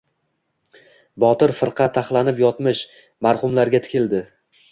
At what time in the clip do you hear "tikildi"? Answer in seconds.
3.89-4.23